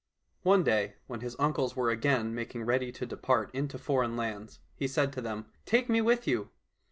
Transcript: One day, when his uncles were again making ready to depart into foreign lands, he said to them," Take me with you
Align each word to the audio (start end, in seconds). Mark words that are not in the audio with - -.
One 0.41 0.63
day, 0.63 0.95
when 1.05 1.19
his 1.19 1.35
uncles 1.37 1.75
were 1.75 1.91
again 1.91 2.33
making 2.33 2.63
ready 2.63 2.91
to 2.91 3.05
depart 3.05 3.53
into 3.53 3.77
foreign 3.77 4.17
lands, 4.17 4.59
he 4.73 4.87
said 4.87 5.13
to 5.13 5.21
them," 5.21 5.45
Take 5.67 5.89
me 5.89 6.01
with 6.01 6.25
you 6.27 6.49